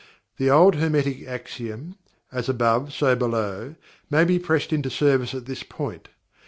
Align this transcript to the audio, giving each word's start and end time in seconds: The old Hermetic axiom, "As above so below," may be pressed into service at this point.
The 0.37 0.49
old 0.49 0.77
Hermetic 0.77 1.27
axiom, 1.27 1.95
"As 2.31 2.49
above 2.49 2.91
so 2.91 3.15
below," 3.15 3.75
may 4.09 4.23
be 4.25 4.39
pressed 4.39 4.73
into 4.73 4.89
service 4.89 5.35
at 5.35 5.45
this 5.45 5.61
point. 5.61 6.09